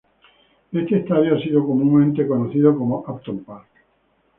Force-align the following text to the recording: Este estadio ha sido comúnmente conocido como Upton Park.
Este 0.71 0.97
estadio 0.97 1.35
ha 1.35 1.39
sido 1.41 1.63
comúnmente 1.63 2.25
conocido 2.27 2.75
como 2.75 3.05
Upton 3.07 3.43
Park. 3.43 3.69